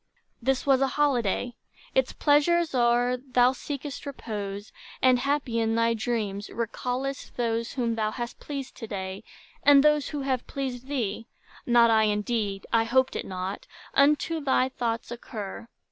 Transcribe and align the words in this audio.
This 0.41 0.65
was 0.65 0.81
a 0.81 0.87
holiday; 0.97 1.53
its 1.93 2.11
pleasures 2.11 2.73
o'er, 2.73 3.17
Thou 3.17 3.51
seek'st 3.51 4.07
repose; 4.07 4.71
and 4.99 5.19
happy 5.19 5.59
in 5.59 5.75
thy 5.75 5.93
dreams 5.93 6.49
Recallest 6.49 7.35
those 7.37 7.73
whom 7.73 7.93
thou 7.93 8.09
hast 8.09 8.39
pleased 8.39 8.73
to 8.77 8.87
day, 8.87 9.23
And 9.61 9.83
those 9.83 10.09
who 10.09 10.21
have 10.21 10.47
pleased 10.47 10.87
thee: 10.87 11.27
not 11.67 11.91
I, 11.91 12.05
indeed,— 12.05 12.65
I 12.73 12.83
hoped 12.85 13.15
it 13.15 13.27
not,—unto 13.27 14.41
thy 14.43 14.69
thoughts 14.69 15.11
occur. 15.11 15.67